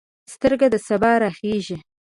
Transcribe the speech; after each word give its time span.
سترګه 0.33 0.67
د 0.73 0.75
سبا 0.87 1.11
راخیژي 1.23 1.77